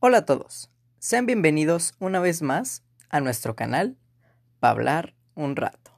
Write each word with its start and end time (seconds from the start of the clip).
Hola 0.00 0.18
a 0.18 0.24
todos, 0.24 0.70
sean 1.00 1.26
bienvenidos 1.26 1.92
una 1.98 2.20
vez 2.20 2.40
más 2.40 2.84
a 3.10 3.18
nuestro 3.18 3.56
canal 3.56 3.96
para 4.60 4.70
hablar 4.70 5.14
un 5.34 5.56
rato. 5.56 5.90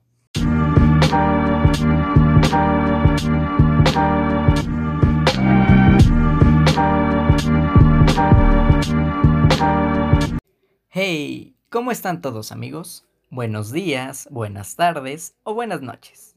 Hey, 10.88 11.58
¿cómo 11.68 11.90
están 11.90 12.22
todos 12.22 12.52
amigos? 12.52 13.04
Buenos 13.28 13.70
días, 13.70 14.28
buenas 14.30 14.76
tardes 14.76 15.34
o 15.42 15.52
buenas 15.52 15.82
noches. 15.82 16.36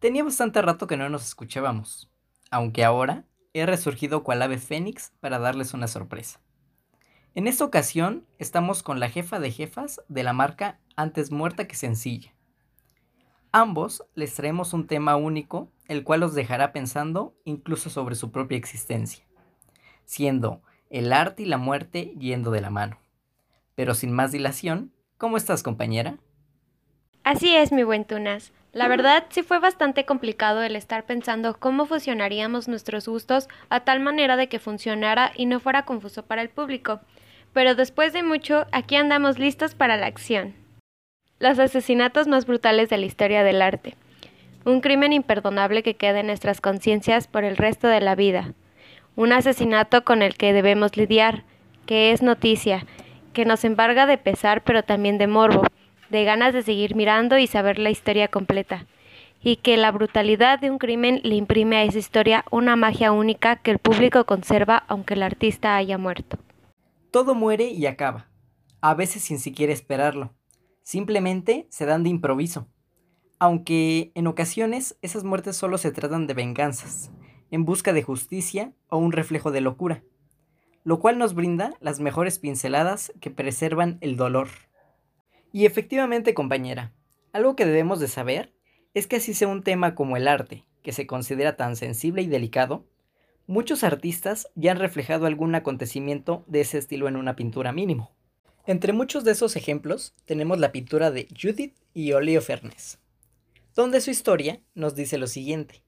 Tenía 0.00 0.24
bastante 0.24 0.60
rato 0.62 0.88
que 0.88 0.96
no 0.96 1.08
nos 1.08 1.24
escuchábamos, 1.24 2.10
aunque 2.50 2.84
ahora 2.84 3.24
he 3.52 3.66
resurgido 3.66 4.24
cual 4.24 4.42
ave 4.42 4.58
fénix 4.58 5.12
para 5.20 5.38
darles 5.38 5.74
una 5.74 5.86
sorpresa. 5.86 6.40
En 7.38 7.46
esta 7.46 7.64
ocasión 7.64 8.26
estamos 8.40 8.82
con 8.82 8.98
la 8.98 9.08
jefa 9.08 9.38
de 9.38 9.52
jefas 9.52 10.02
de 10.08 10.24
la 10.24 10.32
marca 10.32 10.80
Antes 10.96 11.30
Muerta 11.30 11.68
que 11.68 11.76
Sencilla. 11.76 12.34
Ambos 13.52 14.02
les 14.16 14.34
traemos 14.34 14.72
un 14.72 14.88
tema 14.88 15.14
único, 15.14 15.70
el 15.86 16.02
cual 16.02 16.18
los 16.18 16.34
dejará 16.34 16.72
pensando 16.72 17.36
incluso 17.44 17.90
sobre 17.90 18.16
su 18.16 18.32
propia 18.32 18.58
existencia, 18.58 19.24
siendo 20.04 20.62
el 20.90 21.12
arte 21.12 21.44
y 21.44 21.46
la 21.46 21.58
muerte 21.58 22.12
yendo 22.18 22.50
de 22.50 22.60
la 22.60 22.70
mano. 22.70 22.98
Pero 23.76 23.94
sin 23.94 24.10
más 24.10 24.32
dilación, 24.32 24.92
¿cómo 25.16 25.36
estás 25.36 25.62
compañera? 25.62 26.18
Así 27.22 27.54
es, 27.54 27.70
mi 27.70 27.84
buen 27.84 28.04
Tunas. 28.04 28.52
La 28.72 28.88
verdad 28.88 29.26
sí 29.28 29.44
fue 29.44 29.60
bastante 29.60 30.04
complicado 30.04 30.60
el 30.62 30.74
estar 30.74 31.06
pensando 31.06 31.56
cómo 31.56 31.86
fusionaríamos 31.86 32.66
nuestros 32.66 33.06
gustos 33.06 33.48
a 33.70 33.84
tal 33.84 34.00
manera 34.00 34.36
de 34.36 34.48
que 34.48 34.58
funcionara 34.58 35.30
y 35.36 35.46
no 35.46 35.60
fuera 35.60 35.84
confuso 35.84 36.26
para 36.26 36.42
el 36.42 36.48
público. 36.48 37.00
Pero 37.52 37.74
después 37.74 38.12
de 38.12 38.22
mucho, 38.22 38.66
aquí 38.72 38.96
andamos 38.96 39.38
listos 39.38 39.74
para 39.74 39.96
la 39.96 40.06
acción. 40.06 40.54
Los 41.38 41.58
asesinatos 41.58 42.26
más 42.26 42.46
brutales 42.46 42.88
de 42.88 42.98
la 42.98 43.06
historia 43.06 43.44
del 43.44 43.62
arte. 43.62 43.96
Un 44.64 44.80
crimen 44.80 45.12
imperdonable 45.12 45.82
que 45.82 45.94
queda 45.94 46.20
en 46.20 46.26
nuestras 46.26 46.60
conciencias 46.60 47.28
por 47.28 47.44
el 47.44 47.56
resto 47.56 47.88
de 47.88 48.00
la 48.00 48.14
vida. 48.14 48.54
Un 49.16 49.32
asesinato 49.32 50.04
con 50.04 50.22
el 50.22 50.36
que 50.36 50.52
debemos 50.52 50.96
lidiar, 50.96 51.44
que 51.86 52.12
es 52.12 52.22
noticia, 52.22 52.84
que 53.32 53.44
nos 53.44 53.64
embarga 53.64 54.06
de 54.06 54.18
pesar 54.18 54.62
pero 54.62 54.82
también 54.82 55.16
de 55.16 55.26
morbo, 55.26 55.62
de 56.10 56.24
ganas 56.24 56.52
de 56.52 56.62
seguir 56.62 56.94
mirando 56.96 57.38
y 57.38 57.46
saber 57.46 57.78
la 57.78 57.90
historia 57.90 58.28
completa, 58.28 58.86
y 59.42 59.56
que 59.56 59.76
la 59.76 59.92
brutalidad 59.92 60.58
de 60.58 60.70
un 60.70 60.78
crimen 60.78 61.20
le 61.22 61.36
imprime 61.36 61.76
a 61.76 61.84
esa 61.84 61.98
historia 61.98 62.44
una 62.50 62.76
magia 62.76 63.12
única 63.12 63.56
que 63.56 63.70
el 63.70 63.78
público 63.78 64.24
conserva 64.24 64.84
aunque 64.88 65.14
el 65.14 65.22
artista 65.22 65.76
haya 65.76 65.98
muerto. 65.98 66.38
Todo 67.10 67.34
muere 67.34 67.68
y 67.68 67.86
acaba, 67.86 68.30
a 68.80 68.94
veces 68.94 69.22
sin 69.22 69.38
siquiera 69.38 69.72
esperarlo. 69.72 70.34
Simplemente 70.82 71.66
se 71.70 71.86
dan 71.86 72.02
de 72.02 72.10
improviso. 72.10 72.68
Aunque 73.38 74.12
en 74.14 74.26
ocasiones 74.26 74.98
esas 75.02 75.24
muertes 75.24 75.56
solo 75.56 75.78
se 75.78 75.92
tratan 75.92 76.26
de 76.26 76.34
venganzas, 76.34 77.10
en 77.50 77.64
busca 77.64 77.92
de 77.92 78.02
justicia 78.02 78.72
o 78.88 78.98
un 78.98 79.12
reflejo 79.12 79.50
de 79.50 79.60
locura 79.60 80.02
lo 80.88 81.00
cual 81.00 81.18
nos 81.18 81.34
brinda 81.34 81.74
las 81.80 82.00
mejores 82.00 82.38
pinceladas 82.38 83.12
que 83.20 83.30
preservan 83.30 83.98
el 84.00 84.16
dolor. 84.16 84.48
Y 85.52 85.66
efectivamente, 85.66 86.32
compañera, 86.32 86.94
algo 87.34 87.56
que 87.56 87.66
debemos 87.66 88.00
de 88.00 88.08
saber 88.08 88.54
es 88.94 89.06
que 89.06 89.16
así 89.16 89.34
sea 89.34 89.48
un 89.48 89.62
tema 89.62 89.94
como 89.94 90.16
el 90.16 90.26
arte, 90.26 90.64
que 90.82 90.92
se 90.92 91.06
considera 91.06 91.58
tan 91.58 91.76
sensible 91.76 92.22
y 92.22 92.26
delicado, 92.26 92.86
muchos 93.48 93.82
artistas 93.82 94.48
ya 94.54 94.72
han 94.72 94.78
reflejado 94.78 95.26
algún 95.26 95.54
acontecimiento 95.54 96.44
de 96.46 96.60
ese 96.60 96.78
estilo 96.78 97.08
en 97.08 97.16
una 97.16 97.34
pintura 97.34 97.72
mínimo. 97.72 98.12
Entre 98.66 98.92
muchos 98.92 99.24
de 99.24 99.32
esos 99.32 99.56
ejemplos 99.56 100.14
tenemos 100.26 100.58
la 100.58 100.70
pintura 100.70 101.10
de 101.10 101.26
Judith 101.34 101.74
y 101.94 102.12
Oliofernes, 102.12 102.98
donde 103.74 104.02
su 104.02 104.10
historia 104.10 104.60
nos 104.74 104.94
dice 104.94 105.16
lo 105.16 105.26
siguiente. 105.26 105.82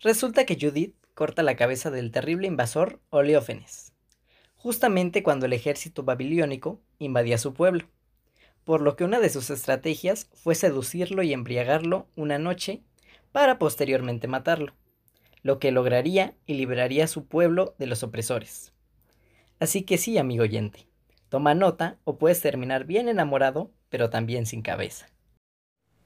Resulta 0.00 0.46
que 0.46 0.56
Judith 0.58 0.94
corta 1.12 1.42
la 1.42 1.56
cabeza 1.56 1.90
del 1.90 2.10
terrible 2.10 2.46
invasor 2.46 3.00
Oleófenes, 3.10 3.92
justamente 4.56 5.22
cuando 5.22 5.44
el 5.44 5.52
ejército 5.52 6.04
babilónico 6.04 6.80
invadía 6.98 7.36
su 7.36 7.52
pueblo, 7.52 7.84
por 8.64 8.80
lo 8.80 8.96
que 8.96 9.04
una 9.04 9.20
de 9.20 9.28
sus 9.28 9.50
estrategias 9.50 10.30
fue 10.32 10.54
seducirlo 10.54 11.22
y 11.22 11.34
embriagarlo 11.34 12.06
una 12.16 12.38
noche 12.38 12.82
para 13.30 13.58
posteriormente 13.58 14.26
matarlo, 14.26 14.72
lo 15.42 15.58
que 15.58 15.72
lograría 15.72 16.34
y 16.46 16.54
liberaría 16.54 17.04
a 17.04 17.08
su 17.08 17.26
pueblo 17.26 17.74
de 17.78 17.86
los 17.86 18.02
opresores. 18.02 18.72
Así 19.60 19.82
que 19.82 19.98
sí, 19.98 20.18
amigo 20.18 20.44
oyente, 20.44 20.86
toma 21.28 21.54
nota 21.54 21.98
o 22.04 22.18
puedes 22.18 22.40
terminar 22.40 22.84
bien 22.84 23.08
enamorado, 23.08 23.70
pero 23.88 24.10
también 24.10 24.46
sin 24.46 24.62
cabeza. 24.62 25.06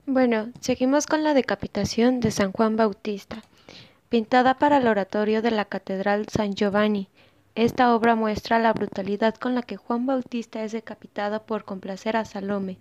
Bueno, 0.06 0.53
seguimos 0.60 1.06
con 1.06 1.22
la 1.22 1.34
decapitación 1.34 2.20
de 2.20 2.31
San 2.31 2.53
Juan 2.53 2.76
Bautista, 2.76 3.43
pintada 4.09 4.59
para 4.59 4.78
el 4.78 4.88
oratorio 4.88 5.43
de 5.43 5.50
la 5.50 5.64
Catedral 5.64 6.26
San 6.28 6.54
Giovanni, 6.54 7.09
esta 7.54 7.94
obra 7.94 8.14
muestra 8.14 8.59
la 8.59 8.72
brutalidad 8.72 9.34
con 9.34 9.54
la 9.54 9.62
que 9.62 9.76
Juan 9.76 10.06
Bautista 10.06 10.64
es 10.64 10.72
decapitado 10.72 11.44
por 11.44 11.64
complacer 11.64 12.16
a 12.16 12.25
Salome. 12.25 12.78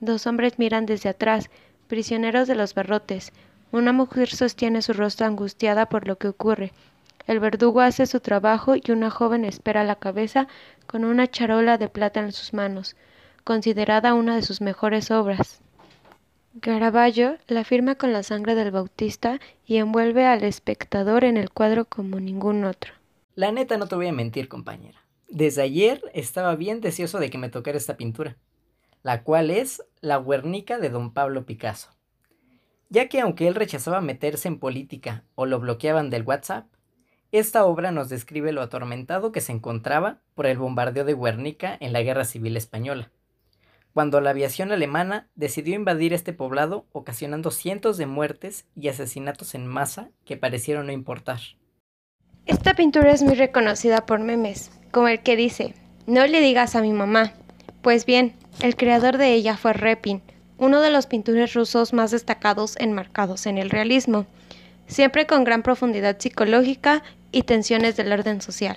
Dos 0.00 0.26
hombres 0.26 0.58
miran 0.58 0.86
desde 0.86 1.10
atrás, 1.10 1.50
prisioneros 1.86 2.48
de 2.48 2.54
los 2.54 2.72
barrotes. 2.72 3.32
Una 3.72 3.92
mujer 3.92 4.28
sostiene 4.28 4.82
su 4.82 4.92
rostro 4.92 5.26
angustiada 5.26 5.86
por 5.86 6.06
lo 6.06 6.16
que 6.16 6.28
ocurre. 6.28 6.72
El 7.26 7.40
verdugo 7.40 7.80
hace 7.80 8.06
su 8.06 8.20
trabajo 8.20 8.74
y 8.76 8.90
una 8.90 9.10
joven 9.10 9.44
espera 9.44 9.82
la 9.82 9.96
cabeza 9.96 10.46
con 10.86 11.04
una 11.04 11.26
charola 11.26 11.76
de 11.76 11.88
plata 11.88 12.20
en 12.20 12.32
sus 12.32 12.52
manos, 12.52 12.94
considerada 13.42 14.14
una 14.14 14.36
de 14.36 14.42
sus 14.42 14.60
mejores 14.60 15.10
obras. 15.10 15.60
Caravaggio 16.60 17.36
la 17.48 17.64
firma 17.64 17.96
con 17.96 18.12
la 18.12 18.22
sangre 18.22 18.54
del 18.54 18.70
Bautista 18.70 19.40
y 19.66 19.76
envuelve 19.76 20.24
al 20.24 20.42
espectador 20.44 21.24
en 21.24 21.36
el 21.36 21.50
cuadro 21.50 21.84
como 21.84 22.18
ningún 22.18 22.64
otro. 22.64 22.94
La 23.34 23.52
neta 23.52 23.76
no 23.76 23.88
te 23.88 23.96
voy 23.96 24.06
a 24.06 24.12
mentir, 24.12 24.48
compañera. 24.48 25.04
Desde 25.28 25.62
ayer 25.62 26.00
estaba 26.14 26.54
bien 26.54 26.80
deseoso 26.80 27.18
de 27.18 27.28
que 27.28 27.36
me 27.36 27.50
tocara 27.50 27.76
esta 27.76 27.96
pintura, 27.96 28.36
la 29.02 29.22
cual 29.22 29.50
es 29.50 29.82
la 30.00 30.18
Guernica 30.18 30.78
de 30.78 30.88
don 30.88 31.12
Pablo 31.12 31.44
Picasso. 31.44 31.95
Ya 32.88 33.08
que 33.08 33.20
aunque 33.20 33.48
él 33.48 33.54
rechazaba 33.54 34.00
meterse 34.00 34.48
en 34.48 34.58
política 34.58 35.24
o 35.34 35.46
lo 35.46 35.58
bloqueaban 35.58 36.10
del 36.10 36.22
WhatsApp, 36.22 36.66
esta 37.32 37.64
obra 37.64 37.90
nos 37.90 38.08
describe 38.08 38.52
lo 38.52 38.62
atormentado 38.62 39.32
que 39.32 39.40
se 39.40 39.52
encontraba 39.52 40.20
por 40.34 40.46
el 40.46 40.58
bombardeo 40.58 41.04
de 41.04 41.14
Guernica 41.14 41.76
en 41.80 41.92
la 41.92 42.02
Guerra 42.02 42.24
Civil 42.24 42.56
Española, 42.56 43.10
cuando 43.92 44.20
la 44.20 44.30
aviación 44.30 44.70
alemana 44.70 45.28
decidió 45.34 45.74
invadir 45.74 46.12
este 46.12 46.32
poblado 46.32 46.86
ocasionando 46.92 47.50
cientos 47.50 47.96
de 47.96 48.06
muertes 48.06 48.66
y 48.76 48.88
asesinatos 48.88 49.54
en 49.54 49.66
masa 49.66 50.10
que 50.24 50.36
parecieron 50.36 50.86
no 50.86 50.92
importar. 50.92 51.40
Esta 52.46 52.74
pintura 52.74 53.10
es 53.10 53.22
muy 53.22 53.34
reconocida 53.34 54.06
por 54.06 54.20
memes, 54.20 54.70
como 54.92 55.08
el 55.08 55.20
que 55.22 55.34
dice, 55.34 55.74
no 56.06 56.24
le 56.28 56.40
digas 56.40 56.76
a 56.76 56.82
mi 56.82 56.92
mamá. 56.92 57.32
Pues 57.82 58.06
bien, 58.06 58.34
el 58.62 58.76
creador 58.76 59.18
de 59.18 59.32
ella 59.32 59.56
fue 59.56 59.72
Repin, 59.72 60.22
uno 60.58 60.80
de 60.80 60.90
los 60.90 61.06
pintores 61.06 61.54
rusos 61.54 61.92
más 61.92 62.10
destacados 62.10 62.76
enmarcados 62.78 63.46
en 63.46 63.58
el 63.58 63.70
realismo, 63.70 64.26
siempre 64.86 65.26
con 65.26 65.44
gran 65.44 65.62
profundidad 65.62 66.18
psicológica 66.18 67.02
y 67.32 67.42
tensiones 67.42 67.96
del 67.96 68.12
orden 68.12 68.40
social. 68.40 68.76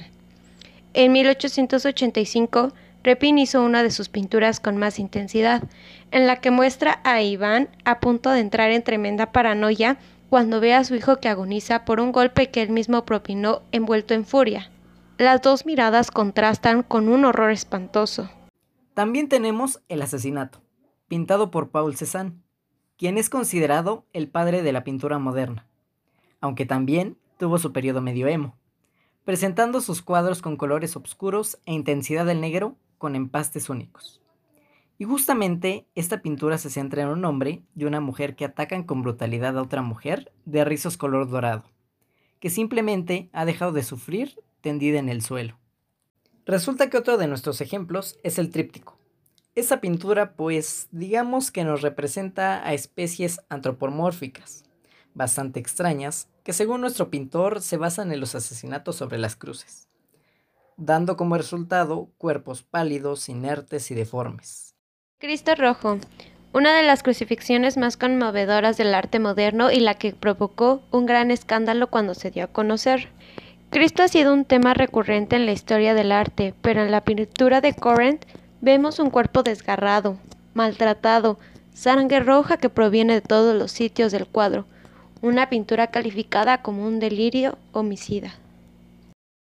En 0.94 1.12
1885, 1.12 2.74
Repin 3.04 3.38
hizo 3.38 3.64
una 3.64 3.84
de 3.84 3.92
sus 3.92 4.10
pinturas 4.10 4.60
con 4.60 4.78
más 4.78 5.00
intensidad, 5.00 5.64
en 6.12 6.28
la 6.28 6.38
que 6.38 6.52
muestra 6.52 7.00
a 7.04 7.22
Iván 7.22 7.70
a 7.86 8.00
punto 8.00 8.30
de 8.32 8.40
entrar 8.40 8.72
en 8.72 8.84
tremenda 8.84 9.32
paranoia 9.32 9.98
cuando 10.30 10.60
ve 10.60 10.74
a 10.74 10.84
su 10.84 10.96
hijo 10.96 11.20
que 11.20 11.30
agoniza 11.30 11.86
por 11.86 12.00
un 12.00 12.12
golpe 12.12 12.50
que 12.50 12.62
él 12.62 12.70
mismo 12.70 13.06
propinó 13.06 13.62
envuelto 13.72 14.14
en 14.14 14.26
furia. 14.26 14.70
Las 15.18 15.42
dos 15.42 15.66
miradas 15.66 16.12
contrastan 16.12 16.84
con 16.84 17.10
un 17.10 17.26
horror 17.26 17.52
espantoso. 17.52 18.30
También 18.94 19.30
tenemos 19.30 19.80
El 19.88 20.02
asesinato, 20.02 20.62
pintado 21.10 21.52
por 21.52 21.72
Paul 21.72 21.98
Cézanne, 21.98 22.40
quien 22.98 23.18
es 23.18 23.30
considerado 23.30 24.06
el 24.14 24.30
padre 24.30 24.62
de 24.62 24.72
la 24.72 24.86
pintura 24.86 25.20
moderna, 25.20 25.68
aunque 26.40 26.66
también 26.66 27.18
tuvo 27.38 27.58
su 27.58 27.74
periodo 27.74 28.02
medio 28.02 28.28
emo, 28.28 28.56
presentando 29.26 29.82
sus 29.82 30.02
cuadros 30.02 30.42
con 30.42 30.56
colores 30.56 30.96
oscuros 30.96 31.60
e 31.66 31.74
intensidad 31.74 32.26
del 32.26 32.40
negro 32.40 32.78
con 32.98 33.16
empastes 33.16 33.70
únicos. 33.70 34.22
Y 35.00 35.06
justamente 35.06 35.88
esta 35.96 36.22
pintura 36.22 36.58
se 36.58 36.70
centra 36.70 37.02
en 37.02 37.08
un 37.08 37.26
hombre 37.26 37.64
y 37.76 37.86
una 37.86 38.02
mujer 38.02 38.36
que 38.36 38.46
atacan 38.46 38.84
con 38.84 39.02
brutalidad 39.02 39.58
a 39.58 39.62
otra 39.62 39.82
mujer 39.82 40.32
de 40.46 40.64
rizos 40.64 40.98
color 40.98 41.30
dorado, 41.30 41.64
que 42.40 42.50
simplemente 42.50 43.30
ha 43.34 43.46
dejado 43.46 43.72
de 43.72 43.84
sufrir 43.84 44.40
tendida 44.62 45.00
en 45.00 45.10
el 45.10 45.22
suelo. 45.22 45.58
Resulta 46.46 46.90
que 46.90 46.98
otro 46.98 47.18
de 47.18 47.28
nuestros 47.28 47.62
ejemplos 47.62 48.20
es 48.24 48.38
el 48.38 48.50
tríptico. 48.50 48.99
Esa 49.60 49.82
pintura 49.82 50.32
pues 50.38 50.88
digamos 50.92 51.52
que 51.52 51.66
nos 51.66 51.82
representa 51.82 52.66
a 52.66 52.74
especies 52.74 53.42
antropomórficas, 53.50 54.64
bastante 55.14 55.60
extrañas, 55.60 56.30
que 56.46 56.54
según 56.54 56.80
nuestro 56.80 57.10
pintor 57.10 57.62
se 57.62 57.76
basan 57.76 58.14
en 58.14 58.22
los 58.22 58.36
asesinatos 58.36 58.96
sobre 58.96 59.18
las 59.18 59.36
cruces. 59.36 59.90
dando 60.78 61.18
como 61.18 61.36
resultado 61.36 62.08
cuerpos 62.18 62.64
pálidos, 62.64 63.28
inertes 63.28 63.92
y 63.92 63.96
deformes. 63.96 64.76
Cristo 65.18 65.54
Rojo, 65.56 65.98
una 66.54 66.74
de 66.74 66.84
las 66.84 67.04
crucifixiones 67.04 67.76
más 67.76 67.98
conmovedoras 67.98 68.78
del 68.78 68.94
arte 68.94 69.20
moderno 69.20 69.72
y 69.72 69.82
la 69.82 69.96
que 69.96 70.14
provocó 70.14 70.82
un 70.92 71.06
gran 71.06 71.32
escándalo 71.32 71.90
cuando 71.90 72.14
se 72.14 72.32
dio 72.32 72.46
a 72.46 72.48
conocer. 72.48 73.10
Cristo 73.72 74.04
ha 74.04 74.08
sido 74.08 74.34
un 74.34 74.46
tema 74.46 74.74
recurrente 74.74 75.36
en 75.36 75.46
la 75.46 75.52
historia 75.52 75.94
del 75.94 76.14
arte, 76.14 76.54
pero 76.62 76.82
en 76.82 76.92
la 76.92 77.04
pintura 77.04 77.60
de 77.60 77.74
Corinth 77.74 78.24
vemos 78.62 79.00
un 79.00 79.10
cuerpo 79.10 79.44
desgarrado, 79.44 80.18
maltratado, 80.54 81.40
sangre 81.74 82.20
roja 82.20 82.58
que 82.58 82.70
proviene 82.70 83.14
de 83.14 83.22
todos 83.22 83.56
los 83.56 83.72
sitios 83.72 84.12
del 84.12 84.28
cuadro, 84.28 84.66
una 85.22 85.50
pintura 85.50 85.88
calificada 85.88 86.62
como 86.62 86.86
un 86.86 87.00
delirio 87.00 87.58
homicida. 87.72 88.34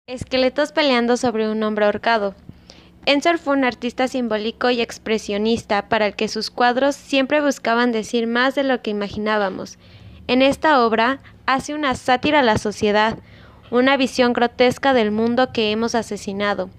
Esqueletos 0.08 0.72
peleando 0.72 1.18
sobre 1.18 1.50
un 1.50 1.64
hombre 1.64 1.86
ahorcado. 1.86 2.36
Ensor 3.06 3.38
fue 3.38 3.56
un 3.56 3.66
artista 3.66 4.08
simbólico 4.08 4.70
y 4.70 4.82
expresionista 4.82 5.90
para 5.90 6.08
el 6.08 6.16
que 6.16 6.28
sus 6.28 6.50
cuadros 6.50 6.96
siempre 6.96 7.42
buscaban 7.42 7.92
decir 7.92 8.28
más 8.28 8.56
de 8.56 8.64
lo 8.64 8.82
que 8.82 8.92
imaginábamos. 8.92 9.78
En 10.28 10.42
esta 10.42 10.86
obra 10.86 11.20
hace 11.46 11.74
una 11.74 11.96
sátira 11.96 12.40
a 12.40 12.44
la 12.44 12.58
sociedad, 12.58 13.18
una 13.72 13.98
visión 13.98 14.34
grotesca 14.34 14.94
del 14.94 15.12
mundo 15.12 15.52
que 15.52 15.72
hemos 15.72 15.96
asesinado. 15.96 16.70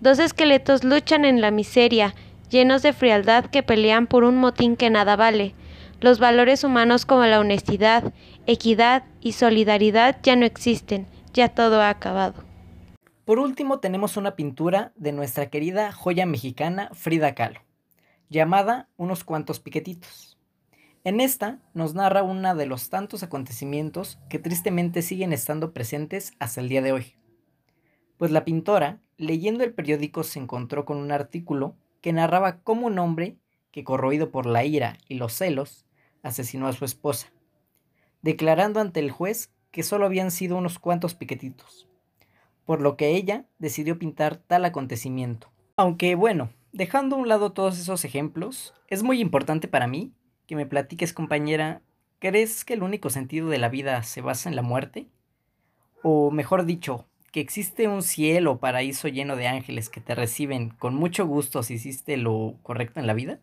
Dos 0.00 0.18
esqueletos 0.18 0.82
luchan 0.82 1.26
en 1.26 1.42
la 1.42 1.50
miseria, 1.50 2.14
llenos 2.48 2.80
de 2.80 2.94
frialdad 2.94 3.44
que 3.44 3.62
pelean 3.62 4.06
por 4.06 4.24
un 4.24 4.38
motín 4.38 4.76
que 4.76 4.88
nada 4.88 5.14
vale. 5.14 5.54
Los 6.00 6.18
valores 6.18 6.64
humanos 6.64 7.04
como 7.04 7.26
la 7.26 7.38
honestidad, 7.38 8.14
equidad 8.46 9.04
y 9.20 9.32
solidaridad 9.32 10.16
ya 10.22 10.36
no 10.36 10.46
existen, 10.46 11.06
ya 11.34 11.50
todo 11.50 11.82
ha 11.82 11.90
acabado. 11.90 12.44
Por 13.26 13.38
último 13.38 13.80
tenemos 13.80 14.16
una 14.16 14.36
pintura 14.36 14.92
de 14.96 15.12
nuestra 15.12 15.50
querida 15.50 15.92
joya 15.92 16.24
mexicana 16.24 16.88
Frida 16.94 17.34
Kahlo, 17.34 17.60
llamada 18.30 18.88
Unos 18.96 19.22
cuantos 19.22 19.60
piquetitos. 19.60 20.38
En 21.04 21.20
esta 21.20 21.58
nos 21.74 21.92
narra 21.92 22.22
uno 22.22 22.54
de 22.54 22.64
los 22.64 22.88
tantos 22.88 23.22
acontecimientos 23.22 24.18
que 24.30 24.38
tristemente 24.38 25.02
siguen 25.02 25.34
estando 25.34 25.74
presentes 25.74 26.32
hasta 26.38 26.62
el 26.62 26.70
día 26.70 26.80
de 26.80 26.92
hoy. 26.92 27.14
Pues 28.16 28.30
la 28.30 28.44
pintora, 28.44 29.00
leyendo 29.20 29.64
el 29.64 29.74
periódico, 29.74 30.22
se 30.22 30.38
encontró 30.38 30.86
con 30.86 30.96
un 30.96 31.12
artículo 31.12 31.76
que 32.00 32.12
narraba 32.12 32.60
cómo 32.62 32.86
un 32.86 32.98
hombre, 32.98 33.36
que 33.70 33.84
corroído 33.84 34.30
por 34.30 34.46
la 34.46 34.64
ira 34.64 34.96
y 35.08 35.16
los 35.16 35.34
celos, 35.34 35.84
asesinó 36.22 36.66
a 36.66 36.72
su 36.72 36.86
esposa, 36.86 37.30
declarando 38.22 38.80
ante 38.80 38.98
el 38.98 39.10
juez 39.10 39.52
que 39.70 39.82
solo 39.82 40.06
habían 40.06 40.30
sido 40.30 40.56
unos 40.56 40.78
cuantos 40.78 41.14
piquetitos, 41.14 41.86
por 42.64 42.80
lo 42.80 42.96
que 42.96 43.10
ella 43.10 43.44
decidió 43.58 43.98
pintar 43.98 44.36
tal 44.36 44.64
acontecimiento. 44.64 45.50
Aunque 45.76 46.14
bueno, 46.14 46.48
dejando 46.72 47.16
a 47.16 47.18
un 47.18 47.28
lado 47.28 47.52
todos 47.52 47.78
esos 47.78 48.06
ejemplos, 48.06 48.74
es 48.88 49.02
muy 49.02 49.20
importante 49.20 49.68
para 49.68 49.86
mí 49.86 50.14
que 50.46 50.56
me 50.56 50.64
platiques, 50.64 51.12
compañera, 51.12 51.82
¿crees 52.20 52.64
que 52.64 52.72
el 52.72 52.82
único 52.82 53.10
sentido 53.10 53.50
de 53.50 53.58
la 53.58 53.68
vida 53.68 54.02
se 54.02 54.22
basa 54.22 54.48
en 54.48 54.56
la 54.56 54.62
muerte? 54.62 55.08
O 56.02 56.30
mejor 56.30 56.64
dicho, 56.64 57.06
que 57.32 57.40
existe 57.40 57.88
un 57.88 58.02
cielo 58.02 58.58
paraíso 58.58 59.08
lleno 59.08 59.36
de 59.36 59.46
ángeles 59.46 59.88
que 59.88 60.00
te 60.00 60.14
reciben 60.14 60.70
con 60.70 60.94
mucho 60.94 61.26
gusto 61.26 61.62
si 61.62 61.74
hiciste 61.74 62.16
lo 62.16 62.56
correcto 62.62 63.00
en 63.00 63.06
la 63.06 63.14
vida? 63.14 63.38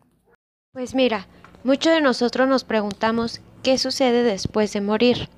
Pues 0.72 0.94
mira, 0.94 1.26
muchos 1.64 1.92
de 1.94 2.00
nosotros 2.00 2.48
nos 2.48 2.64
preguntamos 2.64 3.40
qué 3.62 3.78
sucede 3.78 4.22
después 4.22 4.72
de 4.72 4.80
morir. 4.80 5.28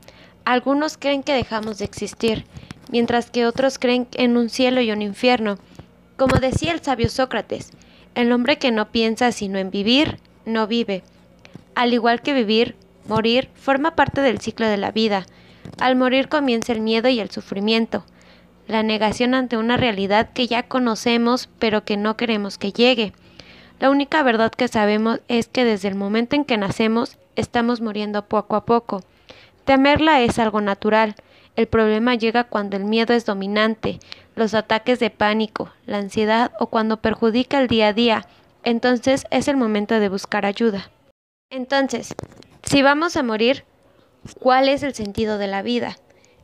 Algunos 0.45 0.97
creen 0.97 1.23
que 1.23 1.33
dejamos 1.33 1.79
de 1.79 1.85
existir, 1.85 2.45
mientras 2.91 3.31
que 3.31 3.47
otros 3.47 3.79
creen 3.79 4.09
en 4.15 4.37
un 4.37 4.49
cielo 4.49 4.81
y 4.81 4.91
un 4.91 5.03
infierno. 5.03 5.59
Como 6.17 6.37
decía 6.37 6.73
el 6.73 6.83
sabio 6.83 7.09
Sócrates, 7.09 7.71
el 8.15 8.33
hombre 8.33 8.59
que 8.59 8.73
no 8.73 8.91
piensa 8.91 9.33
sino 9.33 9.59
en 9.59 9.71
vivir, 9.71 10.19
no 10.45 10.67
vive. 10.67 11.05
Al 11.75 11.95
igual 11.95 12.21
que 12.21 12.35
vivir, 12.35 12.75
morir 13.07 13.49
forma 13.55 13.95
parte 13.95 14.21
del 14.21 14.41
ciclo 14.41 14.67
de 14.67 14.77
la 14.77 14.91
vida. 14.91 15.27
Al 15.79 15.95
morir 15.95 16.29
comienza 16.29 16.73
el 16.73 16.81
miedo 16.81 17.09
y 17.09 17.21
el 17.21 17.31
sufrimiento, 17.31 18.05
la 18.71 18.83
negación 18.83 19.35
ante 19.35 19.57
una 19.57 19.77
realidad 19.77 20.31
que 20.33 20.47
ya 20.47 20.63
conocemos 20.63 21.49
pero 21.59 21.85
que 21.85 21.97
no 21.97 22.17
queremos 22.17 22.57
que 22.57 22.73
llegue. 22.73 23.13
La 23.81 23.91
única 23.91 24.23
verdad 24.23 24.53
que 24.53 24.69
sabemos 24.69 25.21
es 25.29 25.49
que 25.49 25.65
desde 25.65 25.89
el 25.89 25.95
momento 25.95 26.37
en 26.37 26.45
que 26.45 26.57
nacemos 26.57 27.19
estamos 27.37 27.81
muriendo 27.81 28.27
poco 28.27 28.57
a 28.57 28.65
poco. 28.65 29.03
Temerla 29.65 30.21
es 30.21 30.39
algo 30.39 30.61
natural. 30.61 31.15
El 31.57 31.67
problema 31.67 32.15
llega 32.15 32.45
cuando 32.45 32.77
el 32.77 32.85
miedo 32.85 33.15
es 33.15 33.25
dominante, 33.25 33.99
los 34.37 34.55
ataques 34.55 34.99
de 35.01 35.11
pánico, 35.11 35.71
la 35.87 35.99
ansiedad 35.99 36.53
o 36.61 36.67
cuando 36.67 36.99
perjudica 36.99 37.59
el 37.59 37.69
día 37.69 37.89
a 37.89 37.93
día. 37.93 38.27
Entonces 38.63 39.27
es 39.31 39.49
el 39.49 39.57
momento 39.57 39.99
de 39.99 40.09
buscar 40.09 40.47
ayuda. 40.47 40.91
Entonces, 41.51 42.15
si 42.63 42.83
vamos 42.83 43.17
a 43.17 43.23
morir, 43.23 43.65
¿cuál 44.39 44.69
es 44.69 44.83
el 44.83 44.95
sentido 44.95 45.39
de 45.39 45.47
la 45.49 45.63
vida? 45.63 45.97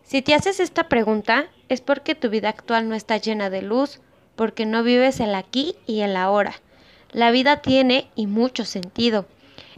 Si 0.06 0.22
te 0.22 0.34
haces 0.34 0.60
esta 0.60 0.88
pregunta, 0.88 1.48
es 1.68 1.80
porque 1.80 2.14
tu 2.14 2.30
vida 2.30 2.48
actual 2.48 2.88
no 2.88 2.94
está 2.94 3.16
llena 3.16 3.50
de 3.50 3.60
luz, 3.60 3.98
porque 4.36 4.64
no 4.64 4.84
vives 4.84 5.18
el 5.18 5.34
aquí 5.34 5.74
y 5.84 6.02
el 6.02 6.16
ahora. 6.16 6.54
La 7.10 7.32
vida 7.32 7.56
tiene 7.56 8.08
y 8.14 8.28
mucho 8.28 8.64
sentido. 8.64 9.26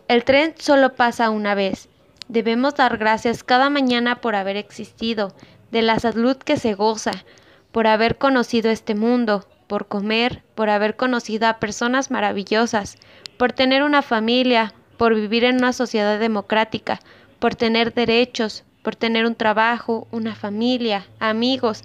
El 0.06 0.24
tren 0.24 0.54
solo 0.58 0.92
pasa 0.92 1.30
una 1.30 1.54
vez. 1.54 1.88
Debemos 2.28 2.74
dar 2.74 2.98
gracias 2.98 3.42
cada 3.42 3.70
mañana 3.70 4.16
por 4.16 4.34
haber 4.34 4.58
existido, 4.58 5.34
de 5.70 5.80
la 5.80 5.98
salud 5.98 6.36
que 6.36 6.58
se 6.58 6.74
goza, 6.74 7.24
por 7.72 7.86
haber 7.86 8.18
conocido 8.18 8.70
este 8.70 8.94
mundo, 8.94 9.48
por 9.66 9.88
comer, 9.88 10.42
por 10.54 10.68
haber 10.68 10.96
conocido 10.96 11.46
a 11.48 11.58
personas 11.58 12.10
maravillosas, 12.10 12.98
por 13.38 13.54
tener 13.54 13.82
una 13.82 14.02
familia, 14.02 14.74
por 14.98 15.14
vivir 15.14 15.44
en 15.44 15.56
una 15.56 15.72
sociedad 15.72 16.20
democrática, 16.20 17.00
por 17.38 17.54
tener 17.54 17.94
derechos, 17.94 18.64
por 18.82 18.96
tener 18.96 19.26
un 19.26 19.34
trabajo, 19.34 20.06
una 20.10 20.34
familia, 20.34 21.06
amigos, 21.18 21.84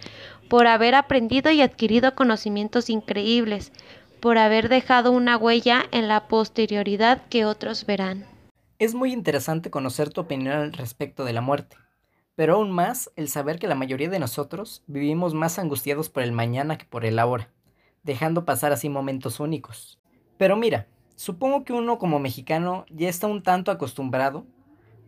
por 0.50 0.68
haber 0.68 0.96
aprendido 0.96 1.52
y 1.52 1.62
adquirido 1.62 2.16
conocimientos 2.16 2.90
increíbles, 2.90 3.72
por 4.20 4.38
haber 4.38 4.70
dejado 4.70 5.12
una 5.12 5.38
huella 5.38 5.84
en 5.92 6.08
la 6.08 6.28
posterioridad 6.28 7.22
que 7.30 7.46
otros 7.46 7.86
verán. 7.86 8.26
Es 8.80 8.94
muy 8.94 9.14
interesante 9.14 9.70
conocer 9.70 10.10
tu 10.10 10.22
opinión 10.22 10.54
al 10.54 10.74
respecto 10.74 11.26
de 11.26 11.34
la 11.34 11.42
muerte, 11.42 11.78
pero 12.36 12.56
aún 12.56 12.72
más 12.72 13.12
el 13.16 13.30
saber 13.30 13.60
que 13.60 13.68
la 13.68 13.76
mayoría 13.76 14.10
de 14.10 14.20
nosotros 14.20 14.84
vivimos 14.88 15.34
más 15.34 15.60
angustiados 15.60 16.10
por 16.10 16.24
el 16.24 16.32
mañana 16.32 16.78
que 16.78 16.86
por 16.86 17.06
el 17.06 17.20
ahora, 17.20 17.50
dejando 18.04 18.46
pasar 18.46 18.72
así 18.72 18.90
momentos 18.90 19.40
únicos. 19.40 20.00
Pero 20.38 20.56
mira, 20.56 20.88
Supongo 21.16 21.64
que 21.64 21.74
uno 21.74 22.00
como 22.00 22.20
mexicano 22.20 22.86
ya 22.90 23.08
está 23.08 23.28
un 23.28 23.44
tanto 23.44 23.72
acostumbrado, 23.72 24.46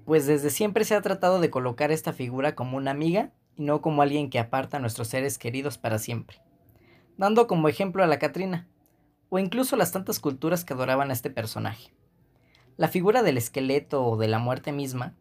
pues 0.06 0.28
desde 0.28 0.52
siempre 0.52 0.86
se 0.86 0.96
ha 0.96 1.02
tratado 1.02 1.40
de 1.40 1.50
colocar 1.50 1.92
esta 1.92 2.14
figura 2.14 2.56
como 2.56 2.78
una 2.78 2.92
amiga 2.92 3.32
y 3.56 3.64
no 3.64 3.82
como 3.82 4.02
alguien 4.02 4.30
que 4.30 4.40
aparta 4.40 4.78
a 4.78 4.80
nuestros 4.80 5.08
seres 5.08 5.38
queridos 5.38 5.78
para 5.78 5.98
siempre, 5.98 6.42
dando 7.18 7.48
como 7.48 7.68
ejemplo 7.68 8.04
a 8.04 8.08
la 8.08 8.20
Catrina, 8.20 8.68
o 9.30 9.40
incluso 9.40 9.76
las 9.76 9.92
tantas 9.92 10.20
culturas 10.20 10.64
que 10.64 10.74
adoraban 10.74 11.10
a 11.10 11.14
este 11.14 11.30
personaje. 11.30 11.94
La 12.78 12.88
figura 12.88 13.24
del 13.24 13.38
esqueleto 13.38 14.06
o 14.06 14.18
de 14.18 14.28
la 14.28 14.38
muerte 14.38 14.72
misma, 14.72 15.16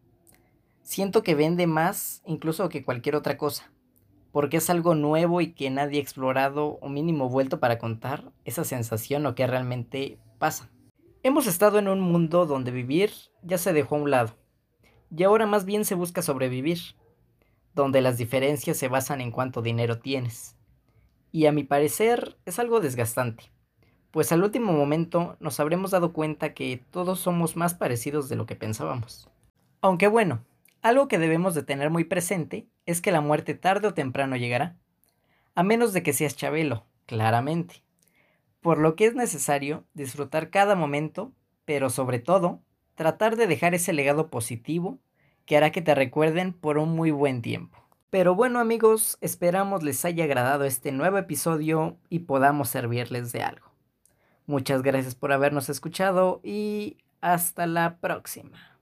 siento 0.83 1.23
que 1.23 1.35
vende 1.35 1.65
más 1.65 2.21
incluso 2.25 2.69
que 2.69 2.83
cualquier 2.83 3.15
otra 3.15 3.37
cosa, 3.37 3.71
porque 4.31 4.57
es 4.57 4.69
algo 4.69 4.93
nuevo 4.93 5.41
y 5.41 5.53
que 5.53 5.69
nadie 5.69 5.97
ha 5.97 6.01
explorado 6.01 6.77
o 6.81 6.89
mínimo 6.89 7.29
vuelto 7.29 7.59
para 7.59 7.79
contar 7.79 8.31
esa 8.43 8.63
sensación 8.65 9.25
o 9.25 9.33
que 9.33 9.47
realmente 9.47 10.19
pasa. 10.37 10.69
Hemos 11.23 11.47
estado 11.47 11.79
en 11.79 11.87
un 11.87 12.01
mundo 12.01 12.45
donde 12.45 12.69
vivir 12.69 13.11
ya 13.41 13.57
se 13.57 13.73
dejó 13.73 13.95
a 13.95 13.99
un 13.99 14.11
lado, 14.11 14.35
y 15.09 15.23
ahora 15.23 15.45
más 15.45 15.65
bien 15.65 15.85
se 15.85 15.95
busca 15.95 16.21
sobrevivir, 16.21 16.79
donde 17.73 18.01
las 18.01 18.17
diferencias 18.17 18.77
se 18.77 18.87
basan 18.87 19.21
en 19.21 19.31
cuánto 19.31 19.61
dinero 19.61 19.99
tienes. 19.99 20.55
Y 21.31 21.47
a 21.47 21.51
mi 21.51 21.63
parecer 21.63 22.37
es 22.45 22.59
algo 22.59 22.79
desgastante, 22.79 23.51
pues 24.11 24.31
al 24.31 24.43
último 24.43 24.71
momento 24.71 25.35
nos 25.39 25.59
habremos 25.59 25.91
dado 25.91 26.13
cuenta 26.13 26.53
que 26.53 26.81
todos 26.91 27.19
somos 27.19 27.55
más 27.55 27.73
parecidos 27.73 28.29
de 28.29 28.35
lo 28.35 28.45
que 28.45 28.55
pensábamos. 28.55 29.29
Aunque 29.81 30.07
bueno, 30.07 30.45
algo 30.81 31.07
que 31.07 31.19
debemos 31.19 31.55
de 31.55 31.63
tener 31.63 31.89
muy 31.89 32.05
presente 32.05 32.67
es 32.85 33.01
que 33.01 33.11
la 33.11 33.21
muerte 33.21 33.55
tarde 33.55 33.89
o 33.89 33.93
temprano 33.93 34.35
llegará, 34.37 34.77
a 35.55 35.63
menos 35.63 35.93
de 35.93 36.03
que 36.03 36.13
seas 36.13 36.35
Chabelo, 36.35 36.85
claramente 37.05 37.85
por 38.65 38.79
lo 38.79 38.95
que 38.95 39.05
es 39.05 39.13
necesario 39.13 39.85
disfrutar 39.93 40.49
cada 40.49 40.73
momento, 40.73 41.31
pero 41.65 41.91
sobre 41.91 42.17
todo, 42.17 42.63
tratar 42.95 43.35
de 43.35 43.47
dejar 43.47 43.75
ese 43.75 43.93
legado 43.93 44.29
positivo 44.29 44.97
que 45.45 45.57
hará 45.57 45.71
que 45.71 45.81
te 45.81 45.93
recuerden 45.93 46.53
por 46.53 46.77
un 46.77 46.95
muy 46.95 47.11
buen 47.11 47.41
tiempo. 47.41 47.77
Pero 48.09 48.33
bueno 48.33 48.59
amigos, 48.59 49.17
esperamos 49.21 49.83
les 49.83 50.05
haya 50.05 50.23
agradado 50.23 50.63
este 50.63 50.91
nuevo 50.91 51.17
episodio 51.17 51.97
y 52.09 52.19
podamos 52.19 52.69
servirles 52.69 53.31
de 53.31 53.43
algo. 53.43 53.67
Muchas 54.47 54.81
gracias 54.81 55.15
por 55.15 55.33
habernos 55.33 55.69
escuchado 55.69 56.39
y 56.43 56.97
hasta 57.21 57.67
la 57.67 57.97
próxima. 57.97 58.74